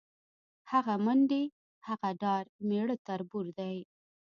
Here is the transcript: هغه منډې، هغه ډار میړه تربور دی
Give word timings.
هغه 0.71 0.93
منډې، 1.05 1.43
هغه 1.87 2.09
ډار 2.21 2.45
میړه 2.67 2.95
تربور 3.07 3.47
دی 3.57 3.77